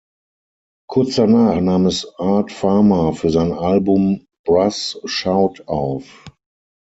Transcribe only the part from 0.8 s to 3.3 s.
Kurz danach nahm es Art Farmer für